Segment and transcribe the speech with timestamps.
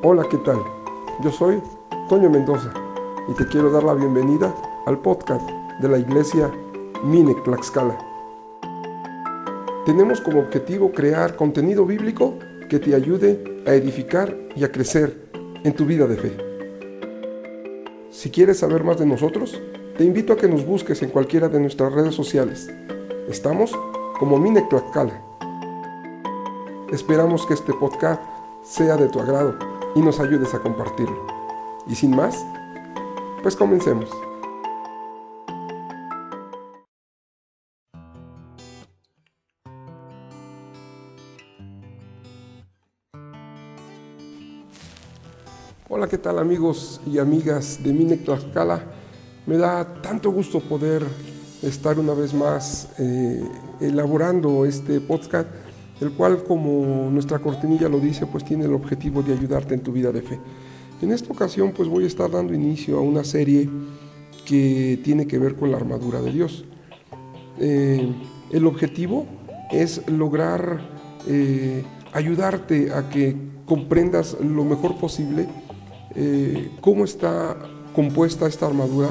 [0.00, 0.58] Hola, ¿qué tal?
[1.24, 1.60] Yo soy
[2.08, 2.72] Toño Mendoza
[3.28, 4.54] y te quiero dar la bienvenida
[4.86, 6.52] al podcast de la iglesia
[7.02, 7.98] Mine Tlaxcala.
[9.86, 12.38] Tenemos como objetivo crear contenido bíblico
[12.70, 15.30] que te ayude a edificar y a crecer
[15.64, 16.36] en tu vida de fe.
[18.12, 19.60] Si quieres saber más de nosotros,
[19.96, 22.70] te invito a que nos busques en cualquiera de nuestras redes sociales.
[23.28, 23.76] Estamos
[24.20, 25.20] como Mine Tlaxcala.
[26.92, 28.22] Esperamos que este podcast
[28.62, 31.26] sea de tu agrado y nos ayudes a compartirlo.
[31.88, 32.46] Y sin más,
[33.42, 34.08] pues comencemos.
[45.88, 48.84] Hola, ¿qué tal amigos y amigas de Mine Tlaxcala?
[49.46, 51.04] Me da tanto gusto poder
[51.62, 53.42] estar una vez más eh,
[53.80, 55.48] elaborando este podcast
[56.00, 59.92] el cual, como nuestra cortinilla lo dice, pues tiene el objetivo de ayudarte en tu
[59.92, 60.38] vida de fe.
[61.02, 63.68] En esta ocasión, pues voy a estar dando inicio a una serie
[64.44, 66.64] que tiene que ver con la armadura de Dios.
[67.60, 68.12] Eh,
[68.50, 69.26] el objetivo
[69.70, 70.80] es lograr
[71.26, 75.46] eh, ayudarte a que comprendas lo mejor posible
[76.14, 77.56] eh, cómo está
[77.94, 79.08] compuesta esta armadura,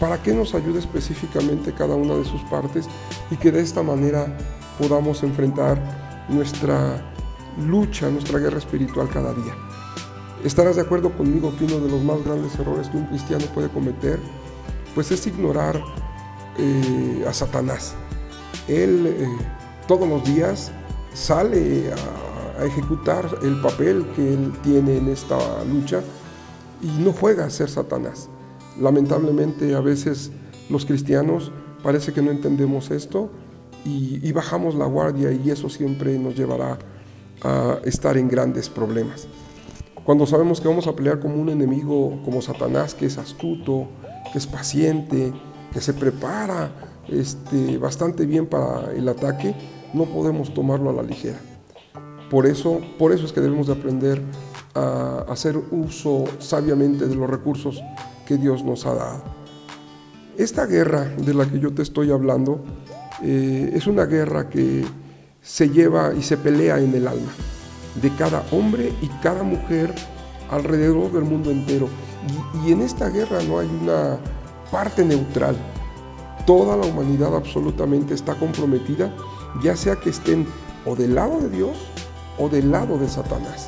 [0.00, 2.88] para qué nos ayuda específicamente cada una de sus partes
[3.30, 4.36] y que de esta manera
[4.78, 5.78] podamos enfrentar
[6.28, 7.02] nuestra
[7.66, 9.54] lucha, nuestra guerra espiritual cada día.
[10.44, 13.68] Estarás de acuerdo conmigo que uno de los más grandes errores que un cristiano puede
[13.68, 14.20] cometer,
[14.94, 15.82] pues es ignorar
[16.58, 17.94] eh, a Satanás.
[18.68, 19.26] Él eh,
[19.88, 20.70] todos los días
[21.12, 26.02] sale a, a, ejecutar el papel que él tiene en esta lucha
[26.82, 28.28] y no juega a ser Satanás.
[28.80, 30.30] Lamentablemente a veces
[30.70, 31.50] los cristianos
[31.82, 33.30] parece que no entendemos esto
[34.22, 36.78] y, bajamos la guardia y eso siempre nos llevará
[37.42, 39.26] a estar en grandes problemas.
[40.04, 43.88] Cuando sabemos que vamos a pelear como un enemigo como Satanás, que es astuto,
[44.32, 45.32] que es paciente,
[45.72, 46.70] que se prepara
[47.08, 49.54] este, bastante bien para el ataque,
[49.92, 51.38] no podemos tomarlo a la ligera.
[52.30, 54.22] Por eso, por eso es que debemos de aprender
[54.74, 57.82] a hacer uso sabiamente de los recursos
[58.26, 59.22] que Dios nos ha dado.
[60.36, 62.60] Esta guerra de la que yo te estoy hablando
[63.22, 64.84] eh, es una guerra que
[65.42, 67.32] se lleva y se pelea en el alma
[68.00, 69.94] de cada hombre y cada mujer
[70.50, 71.88] alrededor del mundo entero.
[72.64, 74.18] Y, en esta guerra no hay una
[74.70, 75.56] parte neutral.
[76.46, 79.14] Toda la humanidad absolutamente está comprometida,
[79.62, 80.46] ya sea que estén
[80.86, 81.76] o del lado de Dios
[82.38, 83.66] o del lado de Satanás.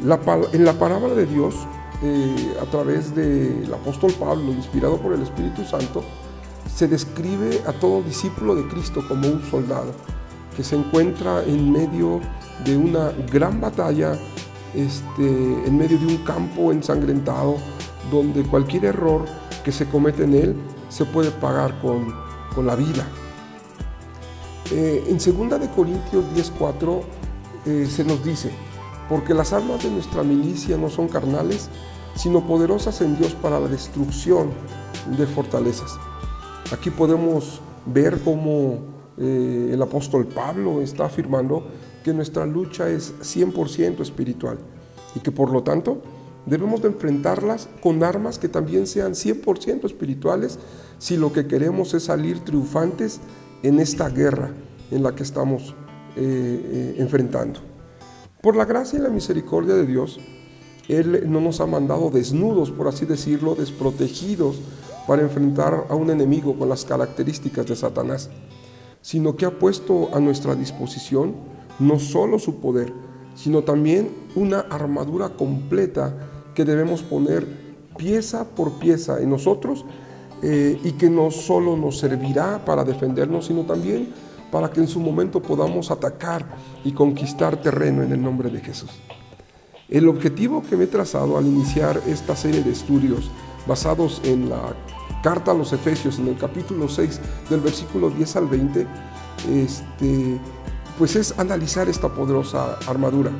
[0.00, 1.54] En la palabra de Dios,
[2.02, 6.04] eh, a través del apóstol Pablo, inspirado por el Espíritu Santo,
[6.74, 9.92] se describe a todo discípulo de Cristo como un soldado
[10.56, 12.20] que se encuentra en medio
[12.64, 14.18] de una gran batalla,
[14.74, 17.56] este, en medio de un campo ensangrentado,
[18.10, 19.24] donde cualquier error
[19.64, 20.56] que se comete en él
[20.88, 22.14] se puede pagar con,
[22.54, 23.06] con la vida.
[24.70, 27.02] Eh, en 2 de Corintios 10:4
[27.66, 28.50] eh, se nos dice,
[29.08, 31.68] porque las armas de nuestra milicia no son carnales,
[32.14, 34.50] sino poderosas en Dios para la destrucción
[35.16, 35.98] de fortalezas.
[36.72, 38.78] Aquí podemos ver cómo
[39.18, 41.62] eh, el apóstol Pablo está afirmando
[42.02, 44.58] que nuestra lucha es 100% espiritual
[45.14, 46.02] y que por lo tanto
[46.46, 50.58] debemos de enfrentarlas con armas que también sean 100% espirituales
[50.98, 53.20] si lo que queremos es salir triunfantes
[53.62, 54.50] en esta guerra
[54.90, 55.74] en la que estamos
[56.16, 57.60] eh, eh, enfrentando.
[58.40, 60.18] Por la gracia y la misericordia de Dios,
[60.88, 64.60] Él no nos ha mandado desnudos, por así decirlo, desprotegidos
[65.06, 68.30] para enfrentar a un enemigo con las características de Satanás,
[69.02, 71.34] sino que ha puesto a nuestra disposición
[71.78, 72.92] no solo su poder,
[73.34, 76.14] sino también una armadura completa
[76.54, 77.46] que debemos poner
[77.96, 79.84] pieza por pieza en nosotros
[80.42, 84.08] eh, y que no solo nos servirá para defendernos, sino también
[84.50, 86.46] para que en su momento podamos atacar
[86.84, 88.90] y conquistar terreno en el nombre de Jesús.
[89.88, 93.30] El objetivo que me he trazado al iniciar esta serie de estudios
[93.66, 94.74] basados en la
[95.24, 97.18] carta a los Efesios, en el capítulo 6,
[97.48, 98.86] del versículo 10 al 20,
[99.54, 100.38] este,
[100.98, 103.30] pues es analizar esta poderosa armadura.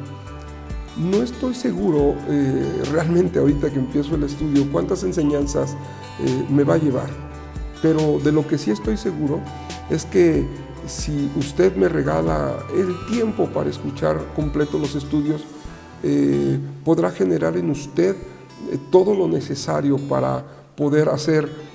[0.96, 5.76] No estoy seguro eh, realmente ahorita que empiezo el estudio cuántas enseñanzas
[6.20, 7.10] eh, me va a llevar,
[7.82, 9.40] pero de lo que sí estoy seguro
[9.90, 10.46] es que
[10.86, 15.44] si usted me regala el tiempo para escuchar completo los estudios,
[16.02, 18.16] eh, podrá generar en usted
[18.90, 20.42] todo lo necesario para
[20.76, 21.73] poder hacer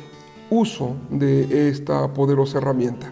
[0.49, 3.11] uso de esta poderosa herramienta.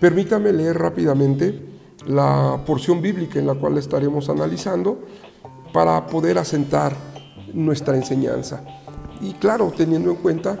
[0.00, 1.62] Permítame leer rápidamente
[2.06, 5.00] la porción bíblica en la cual estaremos analizando
[5.72, 6.94] para poder asentar
[7.52, 8.62] nuestra enseñanza.
[9.20, 10.58] Y claro, teniendo en cuenta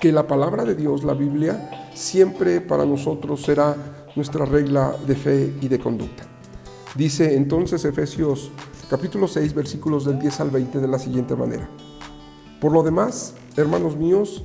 [0.00, 3.76] que la palabra de Dios, la Biblia, siempre para nosotros será
[4.14, 6.24] nuestra regla de fe y de conducta.
[6.94, 8.50] Dice entonces Efesios
[8.90, 11.68] capítulo 6 versículos del 10 al 20 de la siguiente manera.
[12.60, 14.44] Por lo demás, hermanos míos,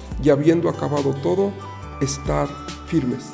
[0.23, 1.51] y habiendo acabado todo,
[2.01, 2.47] estar
[2.87, 3.33] firmes.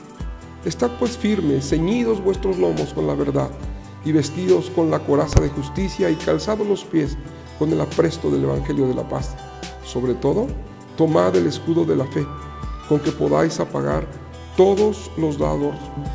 [0.65, 3.49] Estad pues firmes, ceñidos vuestros lomos con la verdad
[4.03, 7.17] y vestidos con la coraza de justicia y calzados los pies
[7.59, 9.35] con el apresto del Evangelio de la paz.
[9.83, 10.47] Sobre todo,
[10.95, 12.25] tomad el escudo de la fe
[12.87, 14.07] con que podáis apagar
[14.55, 15.37] todos los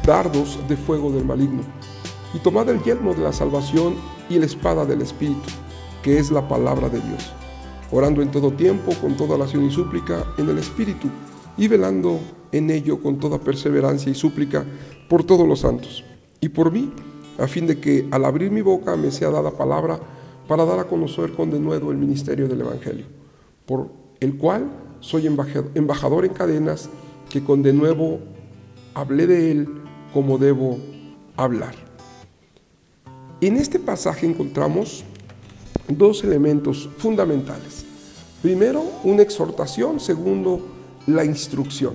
[0.05, 1.63] dardos de fuego del maligno.
[2.35, 3.95] Y tomad el yelmo de la salvación
[4.29, 5.49] y la espada del Espíritu,
[6.03, 7.33] que es la palabra de Dios,
[7.93, 11.09] orando en todo tiempo con toda oración y súplica en el Espíritu,
[11.57, 12.19] y velando
[12.51, 14.65] en ello con toda perseverancia y súplica
[15.09, 16.03] por todos los santos,
[16.41, 16.91] y por mí,
[17.39, 20.01] a fin de que al abrir mi boca me sea dada palabra
[20.49, 23.07] para dar a conocer con denuedo el ministerio del Evangelio,
[23.67, 23.91] por
[24.21, 26.89] el cual soy embajador en cadenas,
[27.29, 28.21] que con de nuevo
[28.95, 29.69] hablé de él
[30.13, 30.79] como debo
[31.37, 31.75] hablar.
[33.41, 35.05] En este pasaje encontramos
[35.97, 37.85] dos elementos fundamentales.
[38.43, 40.01] Primero, una exhortación.
[40.01, 40.61] Segundo,
[41.07, 41.95] la instrucción.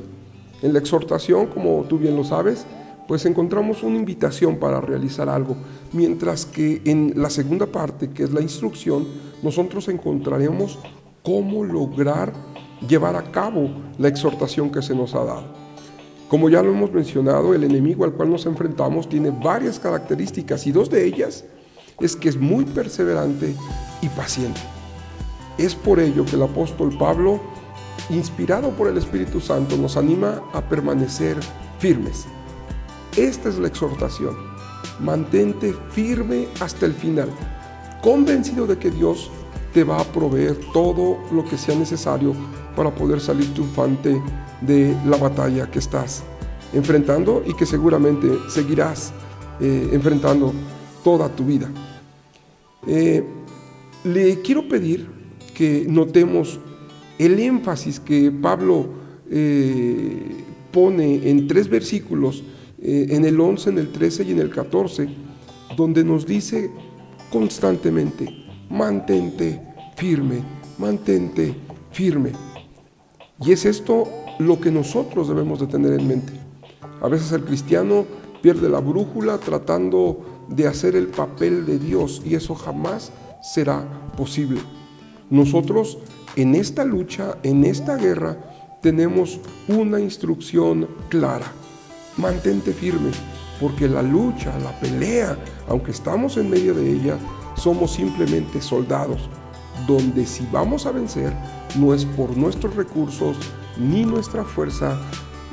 [0.62, 2.66] En la exhortación, como tú bien lo sabes,
[3.08, 5.56] pues encontramos una invitación para realizar algo,
[5.94, 9.08] mientras que en la segunda parte, que es la instrucción,
[9.42, 10.78] nosotros encontraremos
[11.24, 12.34] cómo lograr
[12.88, 15.46] llevar a cabo la exhortación que se nos ha dado.
[16.28, 20.72] Como ya lo hemos mencionado, el enemigo al cual nos enfrentamos tiene varias características y
[20.72, 21.46] dos de ellas
[22.00, 23.56] es que es muy perseverante
[24.02, 24.62] y paciente.
[25.58, 27.40] Es por ello que el apóstol Pablo,
[28.10, 31.38] inspirado por el Espíritu Santo, nos anima a permanecer
[31.80, 32.26] firmes.
[33.16, 34.36] Esta es la exhortación.
[35.00, 37.30] Mantente firme hasta el final,
[38.04, 39.32] convencido de que Dios
[39.74, 42.34] te va a proveer todo lo que sea necesario
[42.76, 44.22] para poder salir triunfante
[44.62, 46.24] de la batalla que estás
[46.74, 49.12] enfrentando y que seguramente seguirás
[49.60, 50.54] eh, enfrentando
[51.08, 51.70] toda tu vida.
[52.86, 53.24] Eh,
[54.04, 55.08] le quiero pedir
[55.54, 56.60] que notemos
[57.18, 58.90] el énfasis que Pablo
[59.32, 62.44] eh, pone en tres versículos,
[62.80, 65.08] en el 11, en el 13 y en el 14,
[65.78, 66.70] donde nos dice
[67.32, 68.28] constantemente,
[68.70, 69.62] mantente
[69.96, 70.44] firme,
[70.78, 71.56] mantente
[71.92, 72.34] firme.
[73.42, 74.04] Y es esto
[74.40, 76.34] lo que nosotros debemos de tener en mente.
[77.02, 78.06] A veces el cristiano
[78.42, 83.12] pierde la brújula tratando de hacer el papel de Dios y eso jamás
[83.42, 83.86] será
[84.16, 84.62] posible.
[85.30, 85.98] Nosotros
[86.36, 88.38] en esta lucha, en esta guerra,
[88.82, 91.52] tenemos una instrucción clara.
[92.16, 93.12] Mantente firme,
[93.60, 95.38] porque la lucha, la pelea,
[95.68, 97.18] aunque estamos en medio de ella,
[97.56, 99.30] somos simplemente soldados,
[99.88, 101.34] donde si vamos a vencer,
[101.76, 103.38] no es por nuestros recursos,
[103.78, 105.00] ni nuestra fuerza,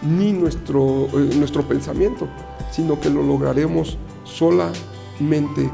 [0.03, 2.29] ni nuestro, eh, nuestro pensamiento,
[2.71, 3.97] sino que lo lograremos
[4.35, 5.71] solamente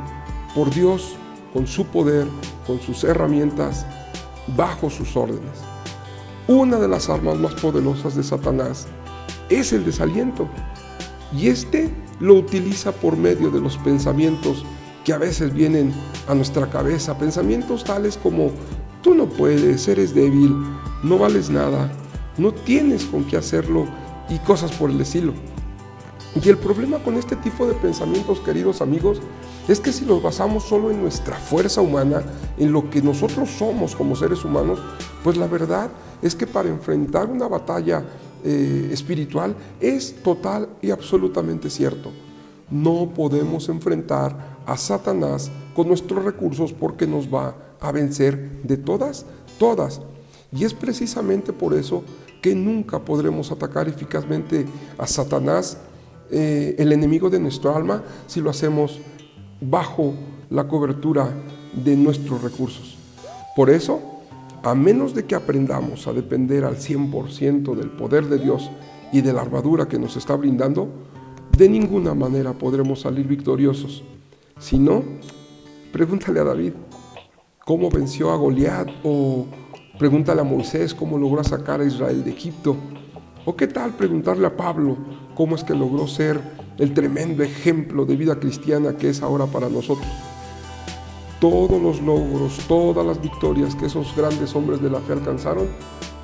[0.55, 1.17] por Dios,
[1.53, 2.27] con su poder,
[2.67, 3.87] con sus herramientas,
[4.57, 5.59] bajo sus órdenes.
[6.47, 8.87] Una de las armas más poderosas de Satanás
[9.49, 10.49] es el desaliento.
[11.37, 14.65] Y este lo utiliza por medio de los pensamientos
[15.05, 15.93] que a veces vienen
[16.29, 18.51] a nuestra cabeza, pensamientos tales como
[19.03, 20.55] Tú no puedes, eres débil,
[21.03, 21.91] no vales nada,
[22.37, 23.87] no tienes con qué hacerlo
[24.29, 25.33] y cosas por el estilo.
[26.35, 29.21] Y el problema con este tipo de pensamientos, queridos amigos,
[29.67, 32.23] es que si los basamos solo en nuestra fuerza humana,
[32.57, 34.79] en lo que nosotros somos como seres humanos,
[35.25, 35.91] pues la verdad
[36.23, 38.05] es que para enfrentar una batalla
[38.45, 42.13] eh, espiritual es total y absolutamente cierto.
[42.71, 49.27] No podemos enfrentar a Satanás con nuestros recursos porque nos va a vencer de todas,
[49.59, 50.01] todas.
[50.53, 52.05] Y es precisamente por eso
[52.41, 55.77] que nunca podremos atacar eficazmente a Satanás,
[56.31, 59.01] eh, el enemigo de nuestro alma, si lo hacemos
[59.61, 60.15] bajo
[60.49, 61.33] la cobertura
[61.73, 62.97] de nuestros recursos.
[63.57, 64.01] Por eso,
[64.63, 68.71] a menos de que aprendamos a depender al 100% del poder de Dios
[69.13, 70.89] y de la armadura que nos está brindando,
[71.57, 74.05] de ninguna manera podremos salir victoriosos.
[74.59, 75.03] Si no,
[75.93, 76.73] pregúntale a David,
[77.65, 79.47] cómo venció a Goliat o
[79.99, 82.77] pregúntale a Moisés cómo logró sacar a Israel de Egipto.
[83.45, 84.97] O qué tal preguntarle a Pablo
[85.41, 86.39] cómo es que logró ser
[86.77, 90.07] el tremendo ejemplo de vida cristiana que es ahora para nosotros.
[91.41, 95.67] Todos los logros, todas las victorias que esos grandes hombres de la fe alcanzaron,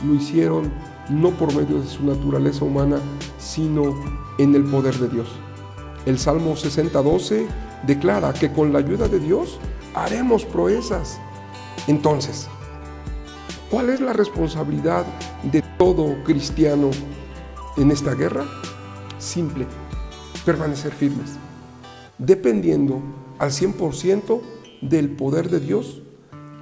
[0.06, 0.70] lo hicieron
[1.08, 2.98] no por medio de su naturaleza humana,
[3.38, 3.94] sino
[4.36, 5.28] en el poder de Dios.
[6.04, 7.46] El Salmo 60:12
[7.86, 9.58] declara que con la ayuda de Dios
[9.94, 11.18] haremos proezas.
[11.86, 12.48] Entonces,
[13.70, 15.06] ¿cuál es la responsabilidad
[15.42, 16.90] de todo cristiano
[17.78, 18.44] en esta guerra?
[19.18, 19.66] Simple,
[20.44, 21.36] permanecer firmes,
[22.18, 23.00] dependiendo
[23.38, 24.40] al 100%
[24.82, 26.02] del poder de Dios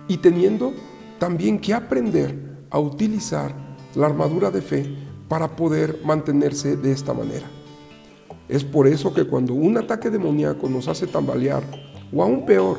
[0.09, 0.73] y teniendo
[1.19, 3.55] también que aprender a utilizar
[3.95, 4.97] la armadura de fe
[5.29, 7.47] para poder mantenerse de esta manera.
[8.49, 11.63] Es por eso que cuando un ataque demoníaco nos hace tambalear,
[12.13, 12.79] o aún peor,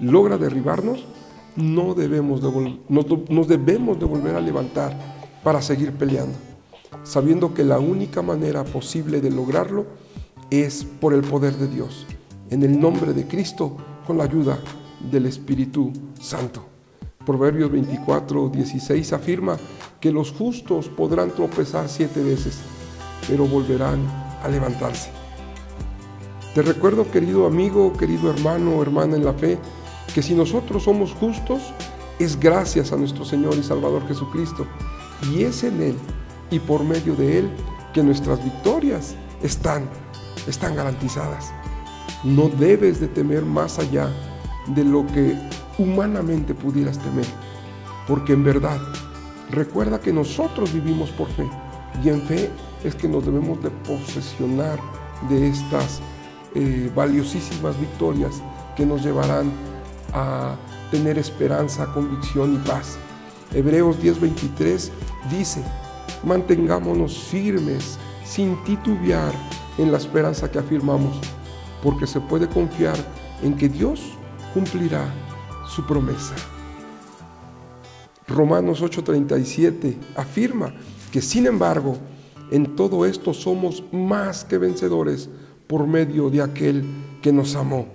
[0.00, 1.04] logra derribarnos,
[1.56, 4.96] no debemos de nos, debemos de volver a levantar
[5.42, 6.36] para seguir peleando,
[7.02, 9.86] sabiendo que la única manera posible de lograrlo
[10.50, 12.06] es por el poder de Dios,
[12.50, 13.76] en el nombre de Cristo,
[14.06, 14.58] con la ayuda
[15.10, 16.64] del Espíritu Santo.
[17.24, 19.58] Proverbios 24, 16 afirma
[20.00, 22.58] que los justos podrán tropezar siete veces,
[23.28, 24.00] pero volverán
[24.42, 25.10] a levantarse.
[26.54, 29.58] Te recuerdo, querido amigo, querido hermano o hermana en la fe,
[30.14, 31.60] que si nosotros somos justos,
[32.18, 34.66] es gracias a nuestro Señor y Salvador Jesucristo.
[35.30, 35.96] Y es en Él
[36.50, 37.50] y por medio de Él
[37.92, 39.88] que nuestras victorias están,
[40.46, 41.52] están garantizadas.
[42.24, 44.10] No debes de temer más allá
[44.68, 45.36] de lo que
[45.78, 47.26] humanamente pudieras temer,
[48.06, 48.78] porque en verdad,
[49.50, 51.48] recuerda que nosotros vivimos por fe
[52.02, 52.50] y en fe
[52.84, 54.78] es que nos debemos de posesionar
[55.28, 56.00] de estas
[56.54, 58.42] eh, valiosísimas victorias
[58.76, 59.50] que nos llevarán
[60.12, 60.56] a
[60.90, 62.98] tener esperanza, convicción y paz.
[63.52, 64.90] Hebreos 10:23
[65.30, 65.62] dice,
[66.24, 69.32] mantengámonos firmes sin titubear
[69.78, 71.18] en la esperanza que afirmamos,
[71.82, 72.96] porque se puede confiar
[73.42, 74.12] en que Dios
[74.52, 75.04] cumplirá
[75.66, 76.34] su promesa.
[78.26, 80.74] Romanos 8:37 afirma
[81.10, 81.96] que sin embargo
[82.50, 85.28] en todo esto somos más que vencedores
[85.66, 86.84] por medio de aquel
[87.22, 87.86] que nos amó.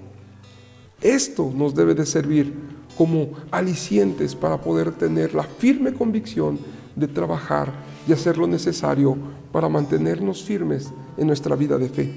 [1.02, 2.54] Esto nos debe de servir
[2.98, 6.60] como alicientes para poder tener la firme convicción
[6.96, 7.74] de trabajar
[8.08, 9.18] y hacer lo necesario
[9.52, 12.14] para mantenernos firmes en nuestra vida de fe.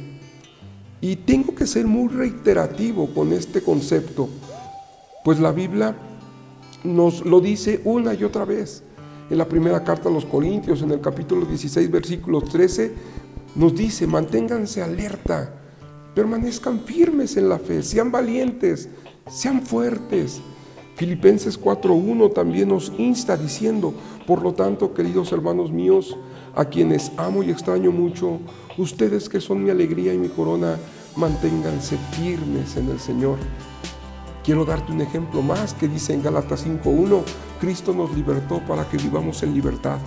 [1.00, 4.28] Y tengo que ser muy reiterativo con este concepto,
[5.24, 5.94] pues la Biblia
[6.84, 8.82] nos lo dice una y otra vez
[9.28, 12.92] en la primera carta a los Corintios, en el capítulo 16, versículo 13,
[13.56, 15.52] nos dice, manténganse alerta,
[16.14, 18.88] permanezcan firmes en la fe, sean valientes,
[19.28, 20.40] sean fuertes.
[20.94, 23.94] Filipenses 4.1 también nos insta diciendo,
[24.26, 26.16] por lo tanto, queridos hermanos míos,
[26.54, 28.40] a quienes amo y extraño mucho,
[28.76, 30.76] ustedes que son mi alegría y mi corona,
[31.16, 33.38] manténganse firmes en el Señor.
[34.42, 37.22] Quiero darte un ejemplo más que dice en Gálatas 5.1,
[37.60, 39.98] Cristo nos libertó para que vivamos en libertad.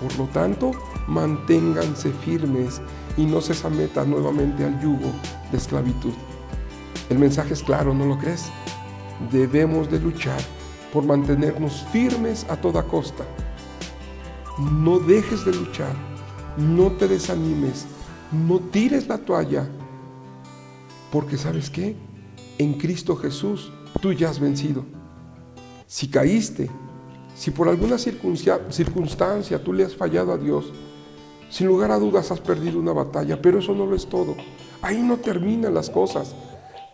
[0.00, 0.72] Por lo tanto,
[1.06, 2.80] manténganse firmes
[3.16, 5.10] y no se sometan nuevamente al yugo
[5.50, 6.12] de esclavitud.
[7.08, 8.50] El mensaje es claro, ¿no lo crees?
[9.30, 10.40] Debemos de luchar
[10.92, 13.24] por mantenernos firmes a toda costa.
[14.58, 15.92] No dejes de luchar,
[16.56, 17.86] no te desanimes,
[18.32, 19.68] no tires la toalla,
[21.12, 21.94] porque ¿sabes qué?
[22.56, 23.70] En Cristo Jesús
[24.00, 24.84] tú ya has vencido.
[25.86, 26.70] Si caíste,
[27.34, 30.72] si por alguna circunstancia tú le has fallado a Dios,
[31.50, 34.36] sin lugar a dudas has perdido una batalla, pero eso no lo es todo.
[34.80, 36.34] Ahí no terminan las cosas.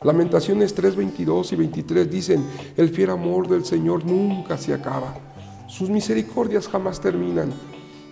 [0.03, 2.45] Lamentaciones 3, 22 y 23 dicen,
[2.77, 5.17] el fiel amor del Señor nunca se acaba.
[5.67, 7.53] Sus misericordias jamás terminan.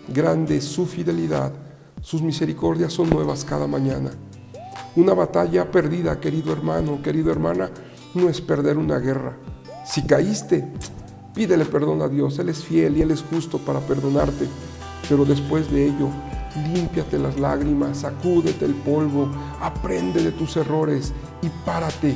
[0.09, 1.53] Grande es su fidelidad.
[2.01, 4.11] Sus misericordias son nuevas cada mañana.
[4.97, 7.71] Una batalla perdida, querido hermano, querida hermana,
[8.15, 9.37] no es perder una guerra.
[9.85, 10.73] Si caíste,
[11.35, 12.39] pídele perdón a Dios.
[12.39, 14.47] Él es fiel y Él es justo para perdonarte.
[15.09, 16.09] Pero después de ello,
[16.73, 19.29] límpiate las lágrimas, sacúdete el polvo,
[19.61, 22.15] aprende de tus errores y párate,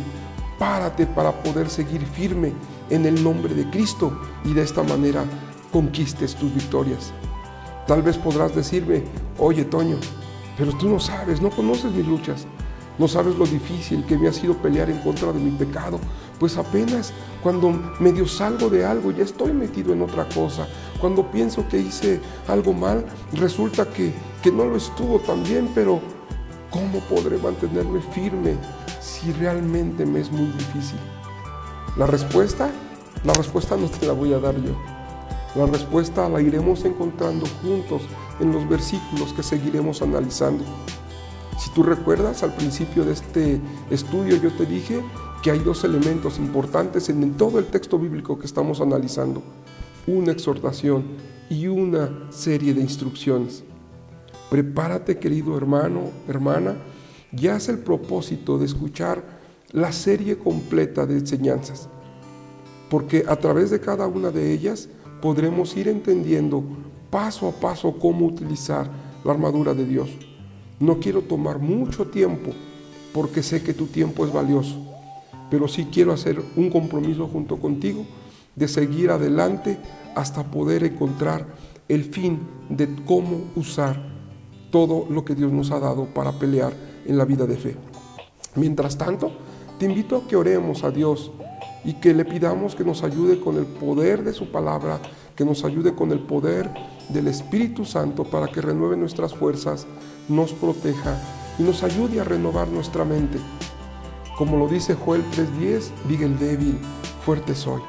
[0.59, 2.53] párate para poder seguir firme
[2.91, 4.12] en el nombre de Cristo
[4.45, 5.25] y de esta manera
[5.73, 7.12] conquistes tus victorias.
[7.87, 9.05] Tal vez podrás decirme,
[9.38, 9.97] oye Toño,
[10.57, 12.47] pero tú no sabes, no conoces mis luchas.
[12.97, 15.99] No sabes lo difícil que me ha sido pelear en contra de mi pecado.
[16.38, 17.12] Pues apenas
[17.43, 20.69] cuando medio salgo de algo ya estoy metido en otra cosa.
[21.00, 24.12] Cuando pienso que hice algo mal, resulta que,
[24.43, 26.00] que no lo estuvo tan bien, pero
[26.71, 28.57] ¿cómo podré mantenerme firme
[29.00, 30.99] si realmente me es muy difícil?
[31.96, 32.72] La respuesta
[33.22, 34.72] La respuesta no te la voy a dar yo.
[35.54, 38.02] La respuesta la iremos encontrando juntos
[38.40, 40.64] en los versículos que seguiremos analizando.
[41.56, 43.60] Si tú recuerdas, al principio de este
[43.90, 45.00] estudio yo te dije
[45.44, 49.40] que hay dos elementos importantes en todo el texto bíblico que estamos analizando.
[50.08, 51.04] Una exhortación
[51.48, 53.62] y una serie de instrucciones.
[54.50, 56.74] Prepárate, querido hermano, hermana,
[57.30, 59.43] y haz el propósito de escuchar
[59.75, 61.88] la serie completa de enseñanzas,
[62.88, 64.88] porque a través de cada una de ellas
[65.21, 66.62] podremos ir entendiendo
[67.11, 68.88] paso a paso cómo utilizar
[69.25, 70.11] la armadura de Dios.
[70.78, 72.52] No quiero tomar mucho tiempo
[73.12, 74.76] porque sé que tu tiempo es valioso,
[75.50, 78.07] pero sí quiero hacer un compromiso junto contigo
[78.54, 79.76] de seguir adelante
[80.14, 81.47] hasta poder encontrar
[81.88, 82.38] el fin
[82.69, 84.00] de cómo usar
[84.71, 86.73] todo lo que Dios nos ha dado para pelear
[87.07, 87.76] en la vida de fe.
[88.54, 89.33] Mientras tanto,
[89.78, 91.33] te invito a que oremos a Dios
[91.85, 95.00] y que le pidamos que nos ayude con el poder de su palabra,
[95.37, 96.71] que nos ayude con el poder
[97.09, 99.87] del Espíritu Santo para que renueve nuestras fuerzas,
[100.28, 101.19] nos proteja
[101.59, 103.38] y nos ayude a renovar nuestra mente.
[104.38, 106.78] Como lo dice Joel 3:10, diga el débil,
[107.25, 107.83] fuerte soy.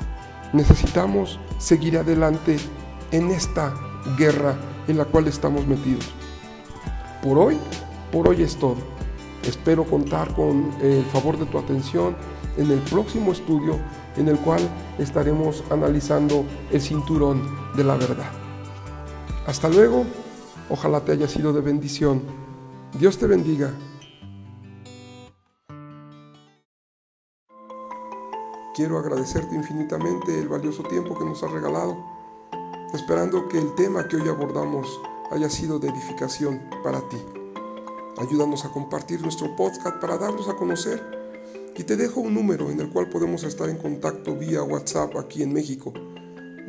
[0.54, 2.58] Necesitamos seguir adelante
[3.12, 3.74] en esta
[4.18, 4.56] guerra
[4.88, 6.06] en la cual estamos metidos.
[7.24, 7.58] Por hoy,
[8.12, 8.95] por hoy es todo.
[9.48, 12.16] Espero contar con el favor de tu atención
[12.58, 13.80] en el próximo estudio
[14.18, 14.62] en el cual
[14.98, 17.42] estaremos analizando el cinturón
[17.76, 18.32] de la verdad.
[19.46, 20.06] Hasta luego,
[20.70, 22.24] ojalá te haya sido de bendición.
[22.98, 23.72] Dios te bendiga.
[28.74, 31.96] Quiero agradecerte infinitamente el valioso tiempo que nos has regalado,
[32.94, 35.00] esperando que el tema que hoy abordamos
[35.32, 37.45] haya sido de edificación para ti.
[38.18, 41.04] Ayúdanos a compartir nuestro podcast para darnos a conocer
[41.76, 45.44] y te dejo un número en el cual podemos estar en contacto vía WhatsApp aquí
[45.44, 45.92] en México,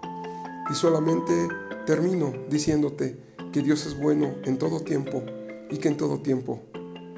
[0.72, 3.18] Y solamente termino diciéndote
[3.52, 5.24] que Dios es bueno en todo tiempo
[5.72, 6.62] y que en todo tiempo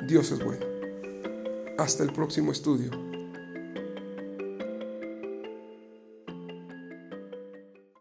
[0.07, 0.65] Dios es bueno.
[1.77, 3.10] Hasta el próximo estudio.